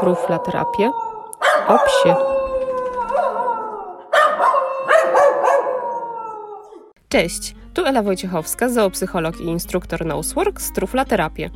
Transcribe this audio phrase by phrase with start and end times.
[0.00, 0.90] truflaterapię
[1.68, 2.14] o psie.
[7.08, 11.50] Cześć, tu Ela Wojciechowska, zoopsycholog i instruktor Nosework z Truflaterapię.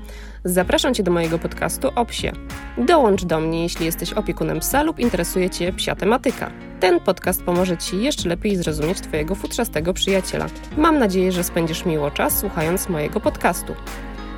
[0.45, 2.33] Zapraszam Cię do mojego podcastu o psie.
[2.79, 6.51] Dołącz do mnie, jeśli jesteś opiekunem psa lub interesuje Cię psia tematyka.
[6.81, 10.47] Ten podcast pomoże Ci jeszcze lepiej zrozumieć Twojego futrzastego przyjaciela.
[10.77, 13.75] Mam nadzieję, że spędzisz miło czas słuchając mojego podcastu.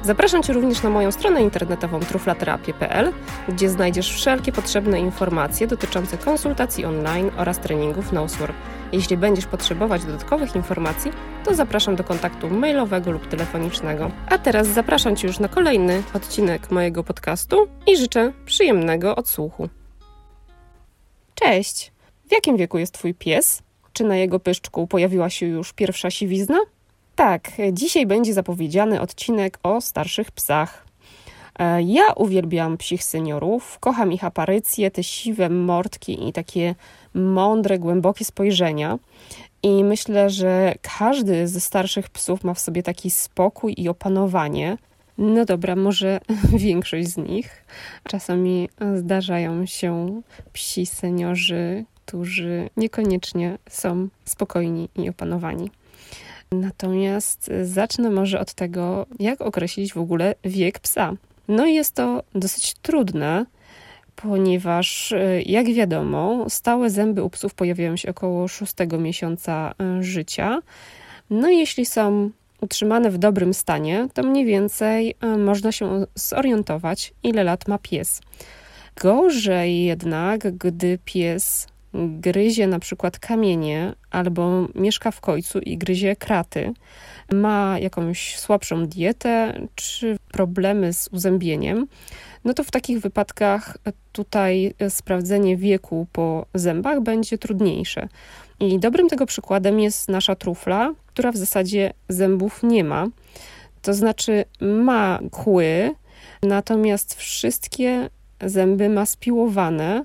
[0.04, 3.12] Zapraszam Cię również na moją stronę internetową truflaterapię.pl,
[3.48, 8.56] gdzie znajdziesz wszelkie potrzebne informacje dotyczące konsultacji online oraz treningów Nosework.
[8.92, 11.12] Jeśli będziesz potrzebować dodatkowych informacji,
[11.44, 14.10] to zapraszam do kontaktu mailowego lub telefonicznego.
[14.28, 19.68] A teraz zapraszam Cię już na kolejny odcinek mojego podcastu i życzę przyjemnego odsłuchu.
[21.34, 21.92] Cześć!
[22.28, 23.62] W jakim wieku jest Twój pies?
[23.92, 26.58] Czy na jego pyszczku pojawiła się już pierwsza siwizna?
[27.16, 30.86] Tak, dzisiaj będzie zapowiedziany odcinek o starszych psach.
[31.58, 36.74] E, ja uwielbiam psich seniorów, kocham ich aparycje, te siwe mordki i takie
[37.14, 38.98] mądre, głębokie spojrzenia.
[39.62, 44.78] I myślę, że każdy ze starszych psów ma w sobie taki spokój i opanowanie.
[45.18, 46.20] No dobra, może
[46.68, 47.64] większość z nich.
[48.08, 55.70] Czasami zdarzają się psi seniorzy, którzy niekoniecznie są spokojni i opanowani.
[56.52, 61.12] Natomiast zacznę może od tego, jak określić w ogóle wiek psa.
[61.48, 63.46] No i jest to dosyć trudne,
[64.16, 70.62] ponieważ e, jak wiadomo, stałe zęby u psów pojawiają się około 6 miesiąca e, życia.
[71.30, 77.14] No i jeśli są utrzymane w dobrym stanie, to mniej więcej e, można się zorientować,
[77.22, 78.20] ile lat ma pies.
[78.96, 86.72] Gorzej jednak, gdy pies gryzie na przykład kamienie albo mieszka w końcu i gryzie kraty,
[87.32, 91.86] ma jakąś słabszą dietę czy problemy z uzębieniem,
[92.44, 93.78] no to w takich wypadkach
[94.12, 98.08] tutaj sprawdzenie wieku po zębach będzie trudniejsze.
[98.60, 103.06] I dobrym tego przykładem jest nasza trufla, która w zasadzie zębów nie ma.
[103.82, 105.94] To znaczy ma kły,
[106.42, 108.10] natomiast wszystkie
[108.40, 110.02] zęby ma spiłowane,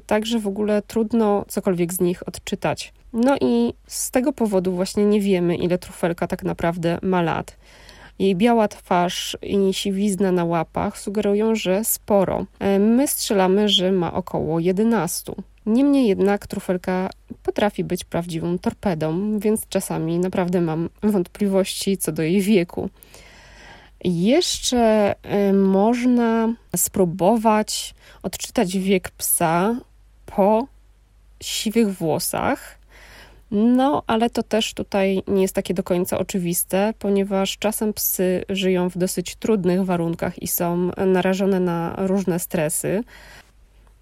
[0.00, 2.92] także w ogóle trudno cokolwiek z nich odczytać.
[3.12, 7.56] No i z tego powodu właśnie nie wiemy, ile trufelka tak naprawdę ma lat.
[8.18, 12.46] Jej biała twarz i siwizna na łapach sugerują, że sporo.
[12.58, 15.32] E, my strzelamy, że ma około 11.
[15.66, 17.10] Niemniej jednak trufelka
[17.42, 22.90] potrafi być prawdziwą torpedą, więc czasami naprawdę mam wątpliwości co do jej wieku.
[24.04, 29.76] Jeszcze e, można spróbować odczytać wiek psa
[30.26, 30.66] po
[31.40, 32.78] siwych włosach.
[33.50, 38.90] No, ale to też tutaj nie jest takie do końca oczywiste, ponieważ czasem psy żyją
[38.90, 43.04] w dosyć trudnych warunkach i są narażone na różne stresy.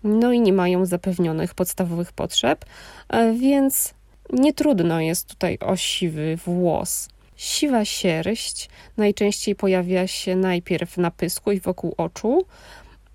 [0.05, 2.65] No i nie mają zapewnionych podstawowych potrzeb,
[3.09, 3.95] e, więc
[4.33, 7.09] nie trudno jest tutaj o siwy włos.
[7.37, 12.47] Siwa sierść najczęściej pojawia się najpierw na pysku i wokół oczu.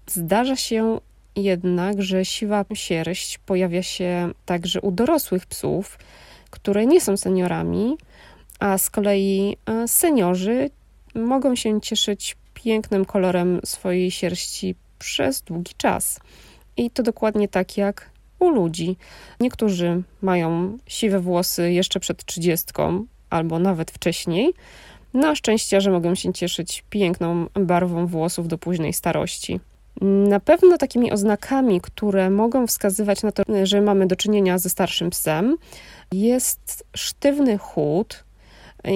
[0.07, 0.99] Zdarza się
[1.35, 5.99] jednak, że siwa sierść pojawia się także u dorosłych psów,
[6.49, 7.97] które nie są seniorami,
[8.59, 10.69] a z kolei e, seniorzy
[11.15, 16.19] mogą się cieszyć pięknym kolorem swojej sierści przez długi czas.
[16.77, 18.97] I to dokładnie tak jak u ludzi.
[19.39, 24.53] Niektórzy mają siwe włosy jeszcze przed trzydziestką, albo nawet wcześniej.
[25.13, 29.59] Na szczęście, że mogą się cieszyć piękną barwą włosów do późnej starości.
[30.01, 35.09] Na pewno takimi oznakami, które mogą wskazywać na to, że mamy do czynienia ze starszym
[35.09, 35.57] psem,
[36.11, 38.23] jest sztywny chód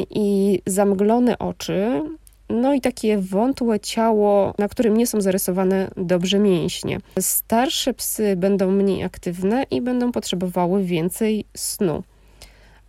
[0.09, 2.01] i zamglone oczy,
[2.49, 6.99] no i takie wątłe ciało, na którym nie są zarysowane dobrze mięśnie.
[7.19, 12.03] Starsze psy będą mniej aktywne i będą potrzebowały więcej snu.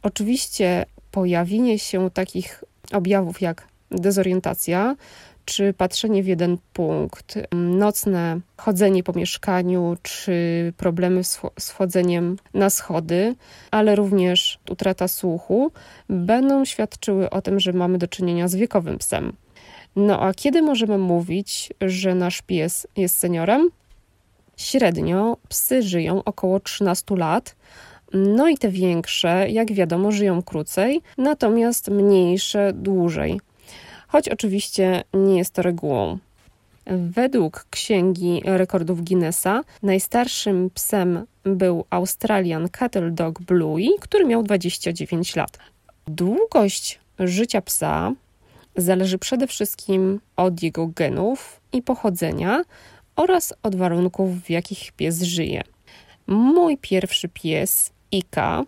[0.03, 4.97] Oczywiście pojawienie się takich objawów jak dezorientacja
[5.45, 13.35] czy patrzenie w jeden punkt, nocne chodzenie po mieszkaniu, czy problemy z wchodzeniem na schody,
[13.71, 15.73] ale również utrata słuchu,
[16.09, 19.33] będą świadczyły o tym, że mamy do czynienia z wiekowym psem.
[19.97, 23.71] No a kiedy możemy mówić, że nasz pies jest seniorem?
[24.57, 27.57] Średnio psy żyją około 13 lat,
[28.13, 33.41] no i te większe, jak wiadomo, żyją krócej, natomiast mniejsze dłużej.
[34.09, 36.19] Choć oczywiście nie jest to regułą.
[36.87, 45.59] Według księgi rekordów Guinnessa najstarszym psem był Australian Cattle Dog Bluey, który miał 29 lat.
[46.07, 48.13] Długość życia psa
[48.77, 52.65] zależy przede wszystkim od jego genów i pochodzenia
[53.17, 55.63] oraz od warunków, w jakich pies żyje.
[56.27, 58.65] Mój pierwszy pies, Ika,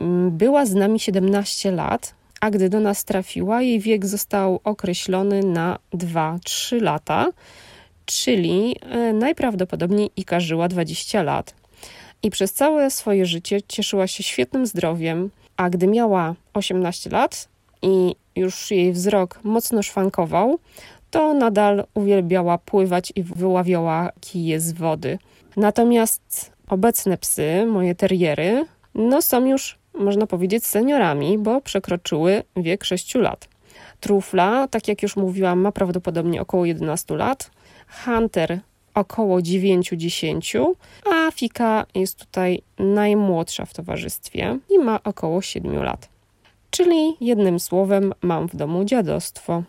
[0.00, 5.42] mm, była z nami 17 lat, a gdy do nas trafiła, jej wiek został określony
[5.42, 7.32] na 2-3 lata,
[8.06, 11.54] czyli e, najprawdopodobniej Ika żyła 20 lat.
[12.22, 17.48] I przez całe swoje życie cieszyła się świetnym zdrowiem, a gdy miała 18 lat
[17.82, 20.58] i już jej wzrok mocno szwankował,
[21.10, 25.18] to nadal uwielbiała pływać i wyławiała kije z wody.
[25.56, 33.14] Natomiast obecne psy, moje teriery, no są już, można powiedzieć, seniorami, bo przekroczyły wiek 6
[33.14, 33.48] lat.
[34.00, 37.50] Trufla, tak jak już mówiłam, ma prawdopodobnie około 11 lat.
[38.04, 38.60] Hunter
[38.94, 40.74] około 9-10,
[41.12, 46.08] a Fika jest tutaj najmłodsza w towarzystwie i ma około 7 lat.
[46.70, 49.62] Czyli jednym słowem mam w domu dziadostwo.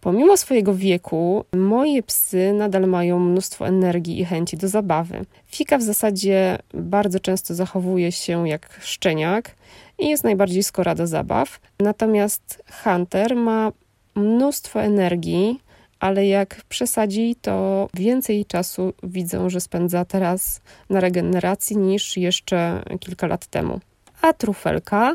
[0.00, 5.24] Pomimo swojego wieku, moje psy nadal mają mnóstwo energii i chęci do zabawy.
[5.46, 9.54] Fika w zasadzie bardzo często zachowuje się jak szczeniak
[9.98, 11.60] i jest najbardziej skora do zabaw.
[11.80, 13.72] Natomiast Hunter ma
[14.14, 15.60] mnóstwo energii,
[16.00, 20.60] ale jak przesadzi, to więcej czasu widzę, że spędza teraz
[20.90, 23.80] na regeneracji niż jeszcze kilka lat temu.
[24.22, 25.14] A trufelka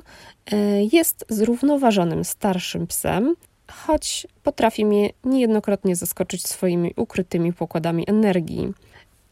[0.52, 3.36] e, jest zrównoważonym starszym psem,
[3.72, 8.74] choć potrafi mnie niejednokrotnie zaskoczyć swoimi ukrytymi pokładami energii.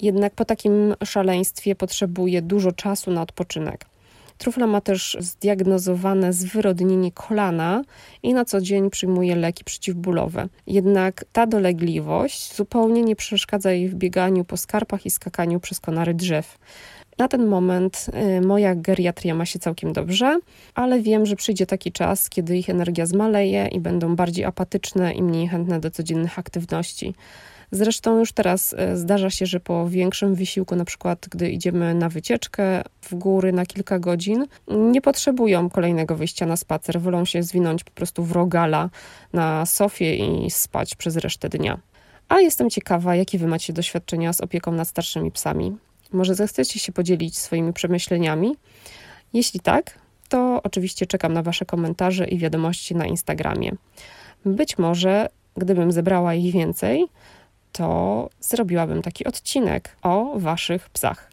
[0.02, 3.86] Jednak po takim szaleństwie potrzebuje dużo czasu na odpoczynek.
[4.42, 7.84] Trufla ma też zdiagnozowane zwyrodnienie kolana
[8.24, 10.48] i na co dzień przyjmuje leki przeciwbólowe.
[10.68, 16.14] Jednak ta dolegliwość zupełnie nie przeszkadza jej w bieganiu po skarpach i skakaniu przez konary
[16.14, 16.58] drzew.
[17.18, 18.06] Na ten moment
[18.38, 20.40] y, moja geriatria ma się całkiem dobrze,
[20.76, 25.24] ale wiem, że przyjdzie taki czas, kiedy ich energia zmaleje i będą bardziej apatyczne i
[25.24, 27.14] mniej chętne do codziennych aktywności.
[27.72, 32.10] Zresztą już teraz e, zdarza się, że po większym wysiłku, na przykład gdy idziemy na
[32.10, 37.84] wycieczkę w góry na kilka godzin, nie potrzebują kolejnego wyjścia na spacer, wolą się zwinąć
[37.84, 38.90] po prostu w rogala
[39.34, 41.80] na sofie i spać przez resztę dnia.
[42.30, 45.78] A jestem ciekawa, jakie wy macie doświadczenia z opieką nad starszymi psami.
[46.14, 48.56] Może zechcecie się podzielić swoimi przemyśleniami?
[49.34, 53.72] Jeśli tak, to oczywiście czekam na Wasze komentarze i wiadomości na Instagramie.
[54.46, 57.06] Być może, gdybym zebrała ich więcej,
[57.72, 61.32] to zrobiłabym taki odcinek o Waszych psach.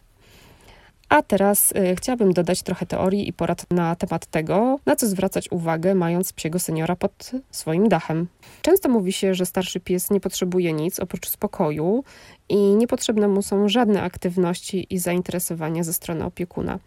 [1.09, 5.51] A teraz y, chciałabym dodać trochę teorii i porad na temat tego, na co zwracać
[5.51, 8.27] uwagę, mając psiego seniora pod swoim dachem.
[8.61, 12.03] Często mówi się, że starszy pies nie potrzebuje nic oprócz spokoju
[12.49, 16.79] i niepotrzebne mu są żadne aktywności i zainteresowania ze strony opiekuna.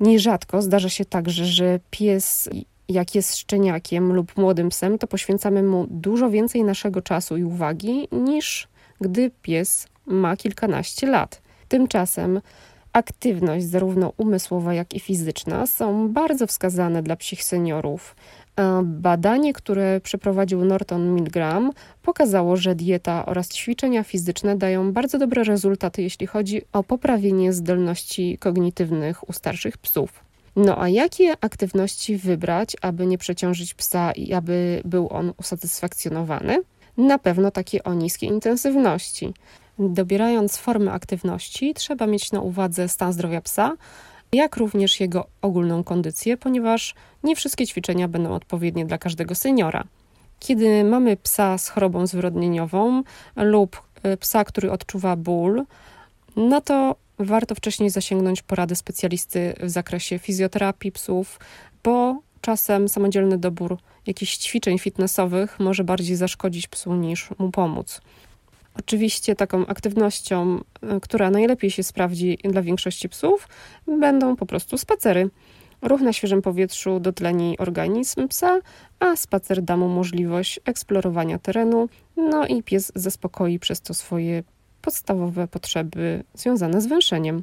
[0.00, 2.48] Nierzadko zdarza się także, że pies
[2.88, 8.08] jak jest szczeniakiem lub młodym psem, to poświęcamy mu dużo więcej naszego czasu i uwagi
[8.12, 8.68] niż
[9.00, 11.42] gdy pies ma kilkanaście lat.
[11.68, 12.40] Tymczasem
[12.92, 18.16] aktywność, zarówno umysłowa, jak i fizyczna, są bardzo wskazane dla psich seniorów.
[18.82, 21.72] Badanie, które przeprowadził Norton Milgram,
[22.02, 28.38] pokazało, że dieta oraz ćwiczenia fizyczne dają bardzo dobre rezultaty, jeśli chodzi o poprawienie zdolności
[28.38, 30.24] kognitywnych u starszych psów.
[30.56, 36.62] No a jakie aktywności wybrać, aby nie przeciążyć psa i aby był on usatysfakcjonowany?
[36.96, 39.34] Na pewno takie o niskiej intensywności.
[39.78, 43.76] Dobierając formę aktywności, trzeba mieć na uwadze stan zdrowia psa,
[44.32, 49.84] jak również jego ogólną kondycję, ponieważ nie wszystkie ćwiczenia będą odpowiednie dla każdego seniora.
[50.38, 53.02] Kiedy mamy psa z chorobą zwyrodnieniową
[53.36, 55.64] lub e, psa, który odczuwa ból,
[56.36, 61.40] no to warto wcześniej zasięgnąć porady specjalisty w zakresie fizjoterapii psów,
[61.84, 68.00] bo czasem samodzielny dobór jakichś ćwiczeń fitnessowych może bardziej zaszkodzić psu niż mu pomóc.
[68.78, 73.48] Oczywiście taką aktywnością, e, która najlepiej się sprawdzi dla większości psów,
[73.86, 75.30] będą po prostu spacery.
[75.82, 78.60] Ruch na świeżym powietrzu dotleni organizm psa,
[79.00, 84.42] a spacer da mu możliwość eksplorowania terenu, no i pies zaspokoi przez to swoje
[84.82, 87.42] podstawowe potrzeby związane z węszeniem.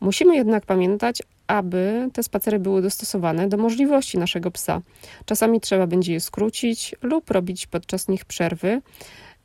[0.00, 4.80] Musimy jednak pamiętać aby te spacery były dostosowane do możliwości naszego psa.
[5.24, 8.82] Czasami trzeba będzie je skrócić lub robić podczas nich przerwy.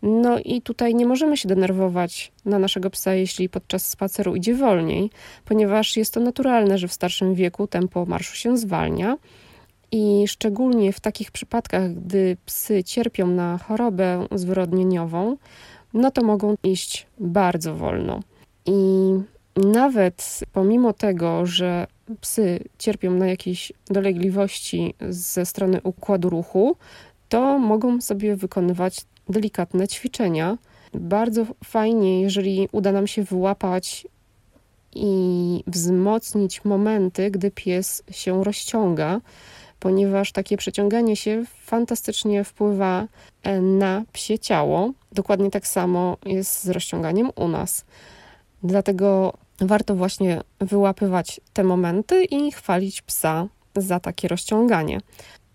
[0.01, 5.09] No i tutaj nie możemy się denerwować na naszego psa, jeśli podczas spaceru idzie wolniej,
[5.45, 9.17] ponieważ jest to naturalne, że w starszym wieku tempo marszu się zwalnia.
[9.91, 15.37] I szczególnie w takich przypadkach, gdy psy cierpią na chorobę zwyrodnieniową,
[15.93, 18.19] no to mogą iść bardzo wolno.
[18.65, 18.73] I
[19.57, 21.87] nawet pomimo tego, że
[22.21, 26.77] psy cierpią na jakieś dolegliwości ze strony układu ruchu,
[27.29, 30.57] to mogą sobie wykonywać delikatne ćwiczenia
[30.93, 34.07] Bardzo fajnie, jeżeli uda nam się wyłapać
[34.95, 39.21] i wzmocnić momenty, gdy pies się rozciąga,
[39.79, 43.07] ponieważ takie przeciąganie się fantastycznie wpływa
[43.43, 44.91] e, na psie ciało.
[45.11, 47.85] Dokładnie tak samo jest z rozciąganiem u nas.
[48.63, 54.99] Dlatego warto właśnie wyłapywać te momenty i chwalić psa za takie rozciąganie.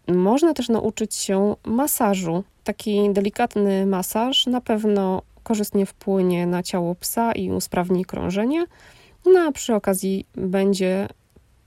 [0.09, 2.45] Można też nauczyć się masażu.
[2.65, 8.65] Taki delikatny masaż na pewno korzystnie wpłynie na ciało psa i usprawni krążenie.
[9.27, 11.09] No a przy okazji będzie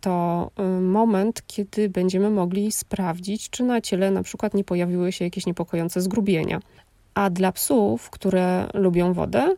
[0.01, 5.25] to y, moment, kiedy będziemy mogli sprawdzić, czy na ciele na przykład nie pojawiły się
[5.25, 6.59] jakieś niepokojące zgrubienia.
[7.13, 9.55] A dla psów, które lubią wodę,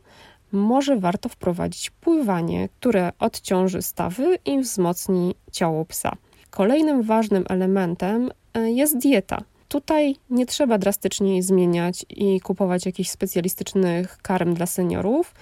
[0.51, 6.16] może warto wprowadzić pływanie, które odciąży stawy i wzmocni ciało psa.
[6.50, 9.42] Kolejnym ważnym elementem y, jest dieta.
[9.68, 15.34] Tutaj nie trzeba drastycznie zmieniać i kupować jakichś specjalistycznych karm dla seniorów.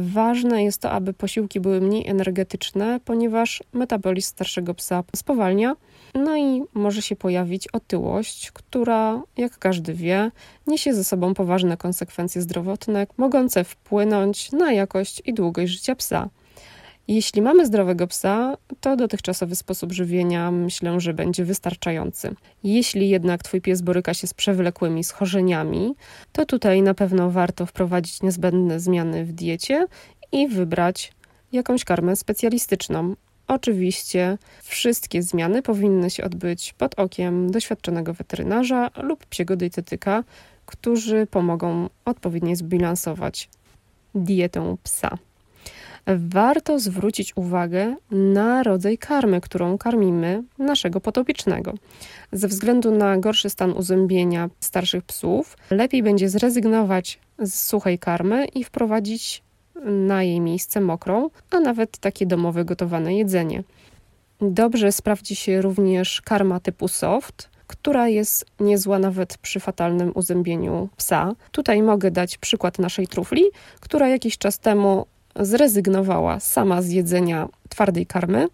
[0.00, 5.76] Ważne jest to, aby posiłki były mniej energetyczne, ponieważ metabolizm starszego psa spowalnia,
[6.14, 10.30] no i może się pojawić otyłość, która, jak każdy wie,
[10.66, 16.28] niesie ze sobą poważne konsekwencje zdrowotne, mogące wpłynąć na jakość i długość życia psa.
[17.08, 22.34] Jeśli mamy zdrowego psa, to dotychczasowy sposób żywienia myślę, że będzie wystarczający.
[22.64, 25.94] Jeśli jednak Twój pies boryka się z przewlekłymi schorzeniami,
[26.32, 29.86] to tutaj na pewno warto wprowadzić niezbędne zmiany w diecie
[30.32, 31.12] i wybrać
[31.52, 33.14] jakąś karmę specjalistyczną.
[33.48, 40.24] Oczywiście wszystkie zmiany powinny się odbyć pod okiem doświadczonego weterynarza lub psiego dietetyka,
[40.66, 43.48] którzy pomogą odpowiednio zbilansować
[44.14, 45.18] dietę psa
[46.16, 51.74] warto zwrócić uwagę na rodzaj karmy, którą karmimy naszego potopicznego.
[52.32, 58.64] Ze względu na gorszy stan uzębienia starszych psów, lepiej będzie zrezygnować z suchej karmy i
[58.64, 59.42] wprowadzić
[59.84, 63.62] na jej miejsce mokrą, a nawet takie domowe gotowane jedzenie.
[64.40, 71.32] Dobrze sprawdzi się również karma typu soft, która jest niezła nawet przy fatalnym uzębieniu psa.
[71.52, 73.44] Tutaj mogę dać przykład naszej trufli,
[73.80, 75.06] która jakiś czas temu
[75.36, 78.48] zrezygnowała sama z jedzenia twardej karmy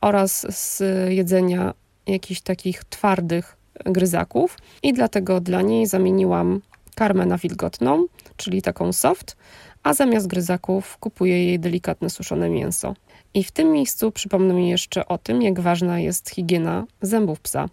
[0.00, 1.74] oraz z jedzenia
[2.06, 6.60] jakichś takich twardych gryzaków i dlatego dla niej zamieniłam
[6.94, 8.06] karmę na wilgotną,
[8.36, 9.36] czyli taką soft,
[9.84, 12.94] a zamiast gryzaków kupuję jej delikatne suszone mięso.
[13.34, 17.68] I w tym miejscu przypomnę mi jeszcze o tym, jak ważna jest higiena zębów psa.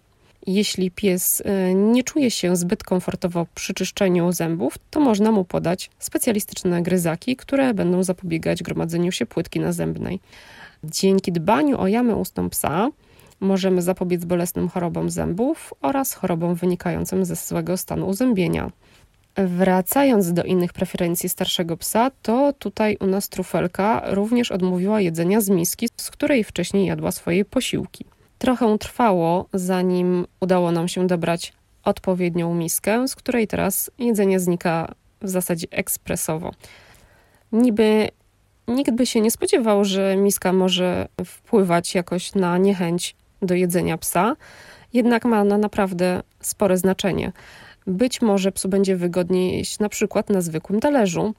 [0.46, 5.90] Jeśli pies y, nie czuje się zbyt komfortowo przy czyszczeniu zębów, to można mu podać
[5.98, 10.20] specjalistyczne gryzaki, które będą zapobiegać gromadzeniu się płytki nazębnej.
[10.84, 12.90] Dzięki dbaniu o jamę ustną psa
[13.40, 18.70] możemy zapobiec bolesnym chorobom zębów oraz chorobom wynikającym ze złego stanu uzębienia.
[19.36, 25.48] Wracając do innych preferencji starszego psa, to tutaj u nas trufelka również odmówiła jedzenia z
[25.48, 28.04] miski, z której wcześniej jadła swoje posiłki.
[28.38, 31.52] Trochę trwało, zanim udało nam się dobrać
[31.84, 36.52] odpowiednią miskę, z której teraz jedzenie znika w zasadzie ekspresowo.
[37.52, 38.08] Niby
[38.68, 44.36] nikt by się nie spodziewał, że miska może wpływać jakoś na niechęć do jedzenia psa,
[44.92, 47.32] jednak ma ona naprawdę spore znaczenie.
[47.86, 51.34] Być może psu będzie wygodniej jeść na przykład na zwykłym talerzu,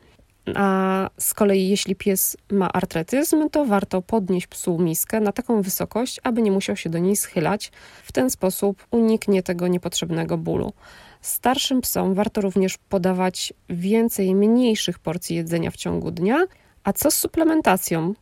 [0.55, 6.19] a z kolei, jeśli pies ma artretyzm, to warto podnieść psu miskę na taką wysokość,
[6.23, 7.71] aby nie musiał się do niej schylać.
[8.03, 10.73] W ten sposób uniknie tego niepotrzebnego bólu.
[11.21, 16.45] Starszym psom warto również podawać więcej mniejszych porcji jedzenia w ciągu dnia.
[16.83, 18.13] A co z suplementacją?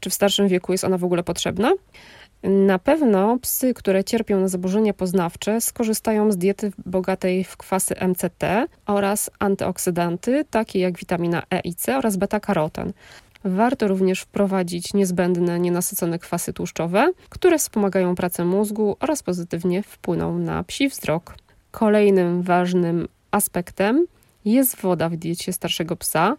[0.00, 1.72] Czy w starszym wieku jest ona w ogóle potrzebna?
[2.42, 8.66] Na pewno psy, które cierpią na zaburzenia poznawcze, skorzystają z diety bogatej w kwasy MCT
[8.86, 12.92] oraz antyoksydanty, takie jak witamina E i C oraz beta-karoten.
[13.44, 20.64] Warto również wprowadzić niezbędne nienasycone kwasy tłuszczowe, które wspomagają pracę mózgu oraz pozytywnie wpłyną na
[20.64, 21.34] psi wzrok.
[21.70, 24.06] Kolejnym ważnym aspektem
[24.44, 26.36] jest woda w diecie starszego psa,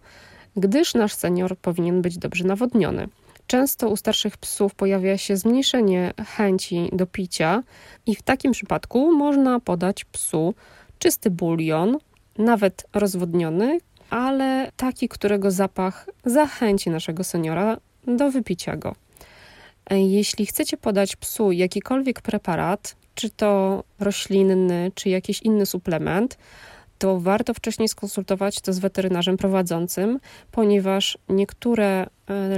[0.58, 3.08] gdyż nasz senior powinien być dobrze nawodniony.
[3.48, 7.64] Często u starszych psów pojawia się zmniejszenie chęci do picia,
[8.06, 10.54] i w takim przypadku można podać psu
[11.00, 11.98] czysty bulion,
[12.38, 13.80] nawet rozwodniony,
[14.10, 18.96] ale taki, którego zapach zachęci naszego seniora do wypicia go.
[19.92, 26.38] Jeśli chcecie podać psu jakikolwiek preparat, czy to roślinny, czy jakiś inny suplement,
[27.02, 30.20] to warto wcześniej skonsultować to z weterynarzem prowadzącym,
[30.52, 32.08] ponieważ niektóre e,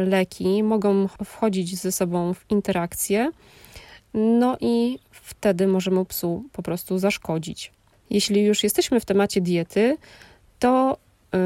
[0.05, 3.31] leki mogą wchodzić ze sobą w interakcję,
[4.13, 7.71] no i wtedy możemy psu po prostu zaszkodzić.
[8.09, 9.97] Jeśli już jesteśmy w temacie diety,
[10.59, 10.97] to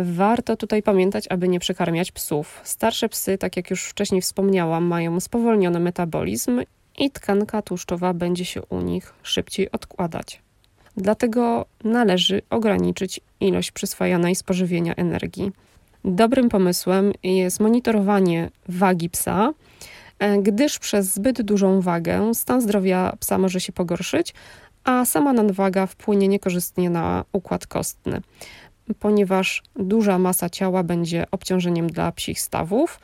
[0.04, 2.62] Warto tutaj pamiętać, aby nie przekarmiać psów.
[2.64, 6.62] Starsze psy, tak jak już wcześniej wspomniałam, mają spowolniony metabolizm
[6.98, 10.42] i tkanka tłuszczowa będzie się u nich szybciej odkładać.
[10.98, 15.52] Dlatego należy ograniczyć ilość przyswajanej spożywienia energii.
[16.06, 19.54] Dobrym pomysłem jest monitorowanie wagi psa,
[20.20, 24.34] e, gdyż przez zbyt dużą wagę stan zdrowia psa może się pogorszyć,
[24.84, 28.22] a sama nadwaga wpłynie niekorzystnie na układ kostny,
[29.00, 33.00] ponieważ duża masa ciała będzie obciążeniem dla psich stawów,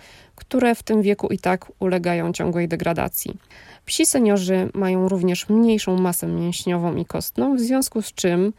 [0.48, 3.38] które w tym wieku i tak ulegają ciągłej degradacji.
[3.86, 8.54] Psi seniorzy mają również mniejszą masę mięśniową i kostną, w związku z czym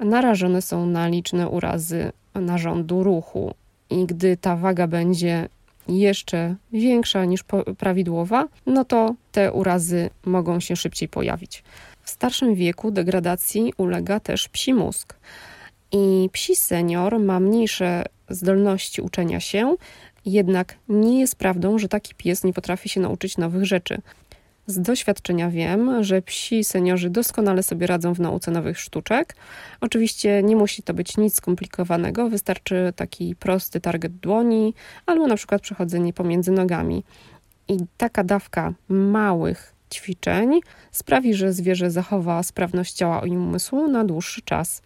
[0.00, 3.54] narażone są na liczne urazy narządu ruchu.
[3.90, 5.48] I gdy ta waga będzie
[5.88, 7.44] jeszcze większa niż
[7.78, 11.64] prawidłowa, no to te urazy mogą się szybciej pojawić.
[12.02, 15.16] W starszym wieku degradacji ulega też psi mózg.
[15.92, 19.76] I psi senior ma mniejsze zdolności uczenia się,
[20.26, 23.98] jednak nie jest prawdą, że taki pies nie potrafi się nauczyć nowych rzeczy.
[24.66, 29.36] Z doświadczenia wiem, że psi seniorzy doskonale sobie radzą w nauce nowych sztuczek.
[29.80, 34.74] Oczywiście nie musi to być nic skomplikowanego, wystarczy taki prosty target dłoni
[35.06, 37.04] albo na przykład przechodzenie pomiędzy nogami.
[37.68, 40.60] I taka dawka małych ćwiczeń
[40.92, 44.82] sprawi, że zwierzę zachowa sprawność ciała i umysłu na dłuższy czas.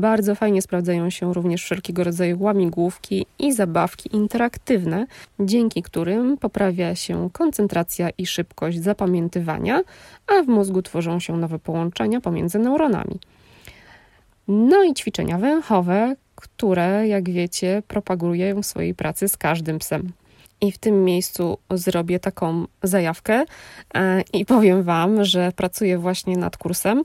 [0.00, 5.06] Bardzo fajnie sprawdzają się również wszelkiego rodzaju łamigłówki i zabawki interaktywne,
[5.40, 9.82] dzięki którym poprawia się koncentracja i szybkość zapamiętywania,
[10.26, 13.20] a w mózgu tworzą się nowe połączenia pomiędzy neuronami.
[14.48, 20.12] No i ćwiczenia węchowe, które, jak wiecie, propaguję w swojej pracy z każdym psem.
[20.60, 23.44] I w tym miejscu zrobię taką zajawkę
[23.94, 27.04] e, i powiem Wam, że pracuję właśnie nad kursem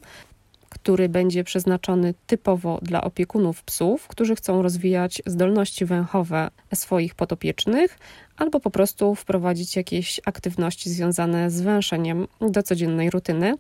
[0.74, 7.98] który będzie przeznaczony typowo dla opiekunów psów, którzy chcą rozwijać zdolności węchowe swoich potopiecznych,
[8.38, 13.56] albo po prostu wprowadzić jakieś aktywności związane z węszeniem do codziennej rutyny,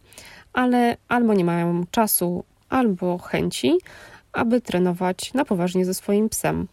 [0.53, 3.77] ale albo nie mają czasu, albo chęci,
[4.31, 6.67] aby trenować na poważnie ze swoim psem.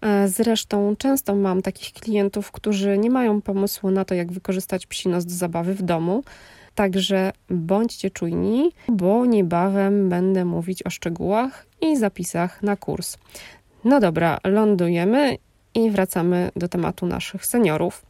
[0.00, 5.24] E, zresztą często mam takich klientów, którzy nie mają pomysłu na to, jak wykorzystać psinos
[5.24, 6.22] do zabawy w domu,
[6.76, 13.16] Także bądźcie czujni, bo niebawem będę mówić o szczegółach i zapisach na kurs.
[13.84, 15.38] No dobra, lądujemy
[15.74, 18.06] i wracamy do tematu naszych seniorów.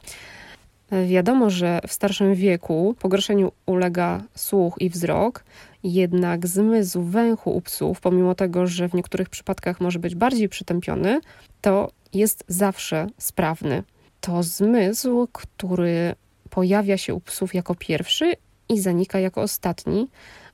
[1.07, 5.43] Wiadomo, że w starszym wieku pogorszeniu ulega słuch i wzrok,
[5.83, 11.19] jednak zmysł węchu u psów, pomimo tego, że w niektórych przypadkach może być bardziej przytępiony,
[11.61, 13.83] to jest zawsze sprawny.
[14.21, 16.15] To zmysł, który
[16.49, 18.33] pojawia się u psów jako pierwszy
[18.69, 20.07] i zanika jako ostatni,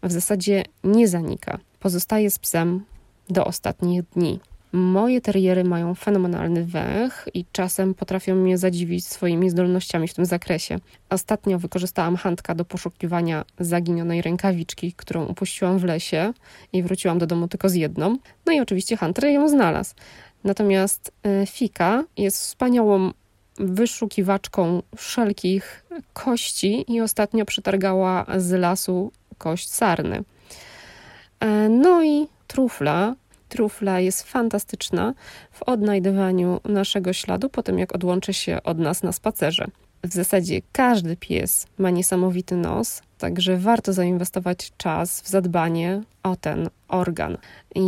[0.04, 1.60] w zasadzie nie zanika.
[1.80, 2.86] Pozostaje z psem
[3.30, 4.39] do ostatnich dni.
[4.76, 10.80] Moje teriery mają fenomenalny węch i czasem potrafią mnie zadziwić swoimi zdolnościami w tym zakresie.
[11.10, 16.34] Ostatnio wykorzystałam handka do poszukiwania zaginionej rękawiczki, którą upuściłam w lesie
[16.73, 18.17] i wróciłam do domu tylko z jedną.
[18.45, 19.95] No i oczywiście Hunter ją znalazł.
[20.43, 23.12] Natomiast e, Fika jest wspaniałą
[23.58, 30.24] wyszukiwaczką wszelkich kości i ostatnio przetargała z lasu kość sarny.
[31.39, 33.16] E, no i trufla.
[33.50, 35.13] Trufla jest fantastyczna
[35.52, 39.66] w odnajdywaniu naszego śladu po tym, jak odłączy się od nas na spacerze.
[40.04, 46.70] W zasadzie każdy pies ma niesamowity nos, także warto zainwestować czas w zadbanie o ten
[46.88, 47.38] organ.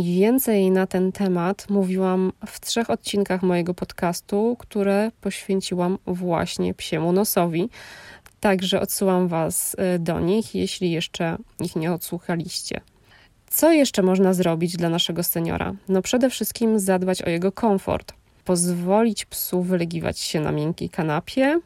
[0.04, 7.68] Więcej na ten temat mówiłam w trzech odcinkach mojego podcastu, które poświęciłam właśnie psiemu nosowi.
[8.40, 12.80] Także odsyłam Was y, do nich, jeśli jeszcze ich nie odsłuchaliście.
[13.50, 15.74] Co jeszcze można zrobić dla naszego seniora?
[15.88, 18.12] No przede wszystkim zadbać o jego komfort.
[18.44, 21.60] Pozwolić psu wylegiwać się na miękkiej kanapie,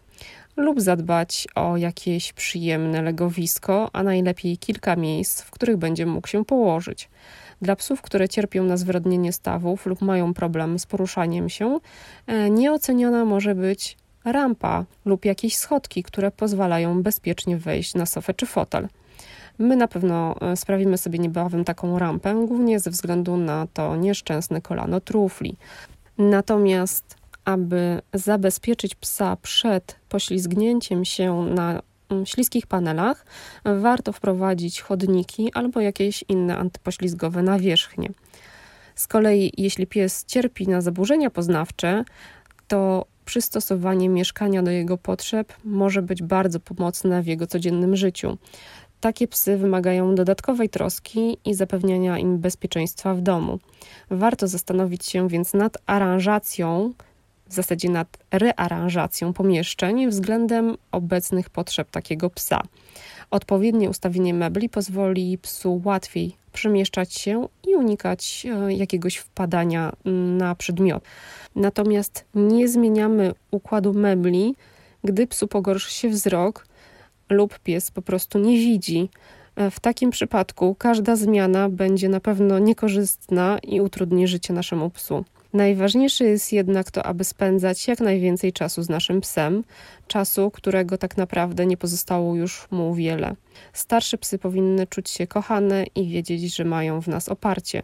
[0.56, 6.44] lub zadbać o jakieś przyjemne legowisko, a najlepiej kilka miejsc, w których będzie mógł się
[6.44, 7.08] położyć.
[7.62, 11.78] Dla psów, które cierpią na zwrodnienie stawów lub mają problem z poruszaniem się,
[12.26, 18.46] e, nieoceniona może być rampa lub jakieś schodki, które pozwalają bezpiecznie wejść na sofę czy
[18.46, 18.88] fotel.
[19.58, 24.60] My na pewno e, sprawimy sobie niebawem taką rampę, głównie ze względu na to nieszczęsne
[24.60, 25.56] kolano trufli.
[26.18, 27.19] Natomiast
[27.50, 33.26] aby zabezpieczyć psa przed poślizgnięciem się na mm, śliskich panelach,
[33.64, 38.08] warto wprowadzić chodniki albo jakieś inne antypoślizgowe nawierzchnie.
[38.94, 42.04] Z kolei, jeśli pies cierpi na zaburzenia poznawcze,
[42.68, 48.38] to przystosowanie mieszkania do jego potrzeb może być bardzo pomocne w jego codziennym życiu.
[49.00, 53.58] Takie psy wymagają dodatkowej troski i zapewniania im bezpieczeństwa w domu.
[54.10, 56.92] Warto zastanowić się więc nad aranżacją,
[57.50, 62.62] w zasadzie nad rearanżacją pomieszczeń względem obecnych potrzeb takiego psa.
[63.30, 69.92] Odpowiednie ustawienie mebli pozwoli psu łatwiej przemieszczać się i unikać e, jakiegoś wpadania
[70.38, 71.04] na przedmiot.
[71.56, 74.56] Natomiast nie zmieniamy układu mebli,
[75.04, 76.66] gdy psu pogorszy się wzrok
[77.28, 79.08] lub pies po prostu nie widzi.
[79.56, 85.24] E, w takim przypadku każda zmiana będzie na pewno niekorzystna i utrudni życie naszemu psu.
[85.52, 89.64] Najważniejsze jest jednak to, aby spędzać jak najwięcej czasu z naszym psem,
[90.06, 93.34] czasu, którego tak naprawdę nie pozostało już mu wiele.
[93.72, 97.82] Starsze psy powinny czuć się kochane i wiedzieć, że mają w nas oparcie.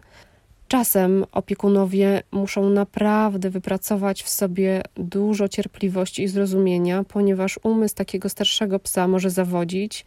[0.68, 8.78] Czasem opiekunowie muszą naprawdę wypracować w sobie dużo cierpliwości i zrozumienia, ponieważ umysł takiego starszego
[8.78, 10.04] psa może zawodzić,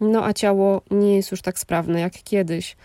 [0.00, 2.76] no a ciało nie jest już tak sprawne jak kiedyś.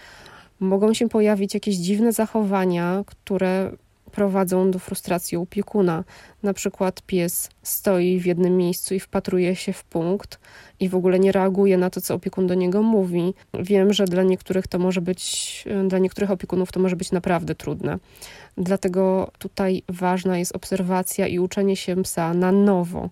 [0.59, 3.71] Mogą się pojawić jakieś dziwne zachowania, które
[4.15, 6.03] prowadzą do frustracji opiekuna.
[6.43, 10.39] Na przykład pies stoi w jednym miejscu i wpatruje się w punkt
[10.79, 13.33] i w ogóle nie reaguje na to, co opiekun do niego mówi.
[13.53, 17.99] Wiem, że dla niektórych to może być, dla niektórych opiekunów to może być naprawdę trudne.
[18.57, 23.09] Dlatego tutaj ważna jest obserwacja i uczenie się psa na nowo.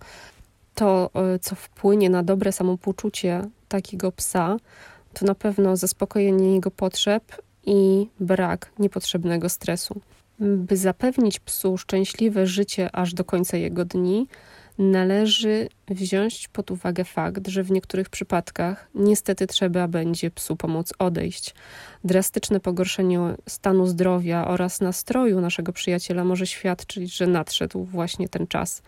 [0.76, 4.58] To, e, co wpłynie na dobre samopoczucie takiego psa,
[5.14, 7.24] to na pewno zaspokojenie jego potrzeb
[7.66, 10.02] i brak niepotrzebnego stresu.
[10.40, 14.28] By zapewnić psu szczęśliwe życie aż do końca jego dni,
[14.78, 21.56] należy wziąć pod uwagę fakt, że w niektórych przypadkach niestety trzeba będzie psu pomóc odejść.
[22.04, 23.20] Drastyczne pogorszenie
[23.50, 28.82] stanu zdrowia oraz nastroju naszego przyjaciela może świadczyć, że nadszedł właśnie ten czas.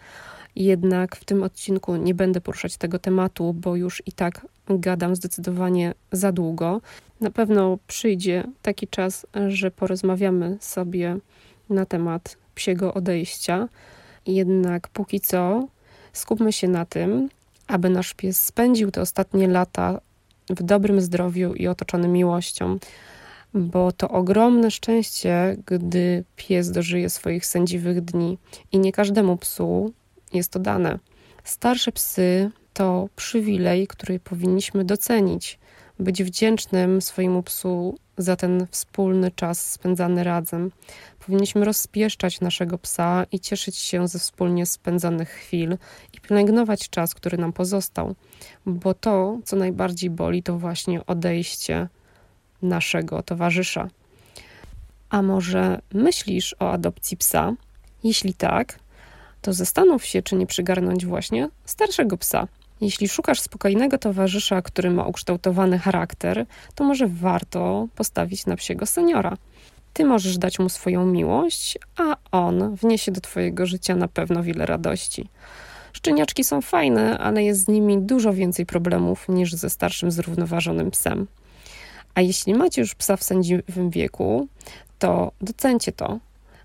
[0.56, 5.94] Jednak w tym odcinku nie będę poruszać tego tematu, bo już i tak gadam zdecydowanie
[6.12, 6.82] za długo.
[7.22, 11.18] Na pewno przyjdzie taki czas, że porozmawiamy sobie
[11.70, 13.68] na temat psiego odejścia.
[14.28, 15.68] Jednak póki co
[16.14, 17.30] skupmy się na tym,
[17.68, 20.02] aby nasz pies spędził te ostatnie lata
[20.50, 22.78] w dobrym zdrowiu i otoczony miłością,
[23.54, 28.38] bo to ogromne szczęście, gdy pies dożyje swoich sędziwych dni
[28.72, 29.94] i nie każdemu psu
[30.38, 31.00] jest to dane.
[31.44, 35.60] Starsze psy to przywilej, który powinniśmy docenić,
[36.00, 40.72] być wdzięcznym swojemu psu za ten wspólny czas spędzany razem.
[41.20, 45.78] Powinniśmy rozpieszczać naszego psa i cieszyć się ze wspólnie spędzonych chwil
[46.14, 48.16] i pielęgnować czas, który nam pozostał,
[48.66, 51.88] bo to, co najbardziej boli, to właśnie odejście
[52.62, 53.88] naszego towarzysza.
[55.10, 57.54] A może myślisz o adopcji psa?
[58.04, 58.80] Jeśli tak,
[59.46, 62.48] to zastanów się, czy nie przygarnąć właśnie starszego psa.
[62.82, 69.38] Jeśli szukasz spokojnego towarzysza, który ma ukształtowany charakter, to może warto postawić na psiego seniora.
[69.94, 74.66] Ty możesz dać mu swoją miłość, a on wniesie do Twojego życia na pewno wiele
[74.66, 75.30] radości.
[75.94, 81.28] Szczeniaczki są fajne, ale jest z nimi dużo więcej problemów niż ze starszym, zrównoważonym psem.
[82.16, 84.48] A jeśli macie już psa w sędziwym wieku,
[85.00, 86.20] to docencie to,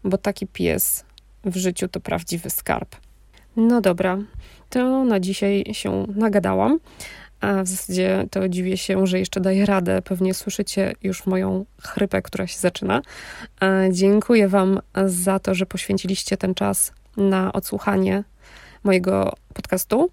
[0.05, 1.05] bo taki pies
[1.45, 2.97] w życiu to prawdziwy skarb.
[3.57, 4.19] No dobra,
[4.71, 6.79] to na dzisiaj się nagadałam.
[7.41, 10.03] A w zasadzie to dziwię się, że jeszcze daję radę.
[10.03, 13.03] Pewnie słyszycie już moją chrypę, która się zaczyna.
[13.91, 18.25] Dziękuję Wam za to, że poświęciliście ten czas na odsłuchanie
[18.85, 20.11] mojego podcastu.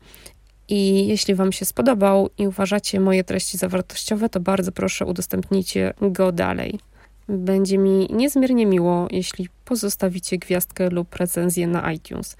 [0.69, 5.93] I jeśli Wam się spodobał i uważacie moje treści za wartościowe, to bardzo proszę udostępnijcie
[6.01, 6.79] go dalej.
[7.29, 12.37] Będzie mi niezmiernie miło, jeśli pozostawicie gwiazdkę lub recenzję na iTunes.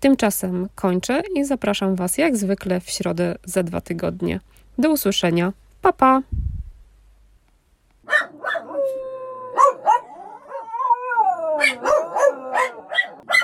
[0.00, 4.40] Tymczasem kończę i zapraszam Was jak zwykle w środę za dwa tygodnie.
[4.78, 5.52] Do usłyszenia.
[5.82, 6.22] Pa pa!